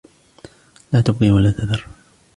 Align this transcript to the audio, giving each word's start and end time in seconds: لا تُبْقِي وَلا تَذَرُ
لا 0.93 1.01
تُبْقِي 1.01 1.31
وَلا 1.31 1.51
تَذَرُ 1.51 1.87